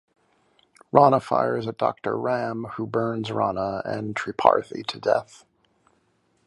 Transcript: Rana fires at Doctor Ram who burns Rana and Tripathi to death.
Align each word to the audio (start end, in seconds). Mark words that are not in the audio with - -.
Rana 0.91 1.19
fires 1.19 1.67
at 1.67 1.77
Doctor 1.77 2.17
Ram 2.17 2.63
who 2.75 2.87
burns 2.87 3.31
Rana 3.31 3.83
and 3.85 4.15
Tripathi 4.15 4.83
to 4.87 4.99
death. 4.99 5.45